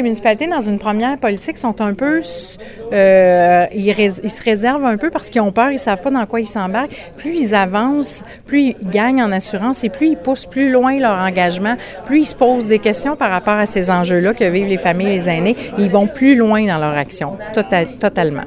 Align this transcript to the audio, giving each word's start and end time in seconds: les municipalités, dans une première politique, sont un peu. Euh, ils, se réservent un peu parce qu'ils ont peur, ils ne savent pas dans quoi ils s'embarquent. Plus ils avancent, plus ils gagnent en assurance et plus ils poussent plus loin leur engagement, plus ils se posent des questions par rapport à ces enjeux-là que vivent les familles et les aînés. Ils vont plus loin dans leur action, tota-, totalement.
les 0.00 0.04
municipalités, 0.04 0.46
dans 0.46 0.62
une 0.62 0.78
première 0.78 1.18
politique, 1.18 1.58
sont 1.58 1.80
un 1.80 1.92
peu. 1.92 2.22
Euh, 2.92 3.66
ils, 3.74 4.30
se 4.30 4.42
réservent 4.42 4.86
un 4.86 4.96
peu 4.96 5.10
parce 5.10 5.28
qu'ils 5.28 5.42
ont 5.42 5.52
peur, 5.52 5.70
ils 5.70 5.74
ne 5.74 5.78
savent 5.78 6.00
pas 6.00 6.10
dans 6.10 6.24
quoi 6.24 6.40
ils 6.40 6.46
s'embarquent. 6.46 6.96
Plus 7.18 7.34
ils 7.34 7.54
avancent, 7.54 8.22
plus 8.46 8.74
ils 8.80 8.90
gagnent 8.90 9.22
en 9.22 9.30
assurance 9.30 9.84
et 9.84 9.90
plus 9.90 10.08
ils 10.08 10.16
poussent 10.16 10.46
plus 10.46 10.70
loin 10.70 10.98
leur 10.98 11.18
engagement, 11.18 11.76
plus 12.06 12.20
ils 12.20 12.26
se 12.26 12.34
posent 12.34 12.66
des 12.66 12.78
questions 12.78 13.14
par 13.14 13.30
rapport 13.30 13.54
à 13.54 13.66
ces 13.66 13.90
enjeux-là 13.90 14.32
que 14.32 14.44
vivent 14.44 14.68
les 14.68 14.78
familles 14.78 15.08
et 15.08 15.16
les 15.16 15.28
aînés. 15.28 15.56
Ils 15.76 15.90
vont 15.90 16.06
plus 16.06 16.34
loin 16.34 16.66
dans 16.66 16.78
leur 16.78 16.96
action, 16.96 17.36
tota-, 17.52 17.98
totalement. 17.98 18.44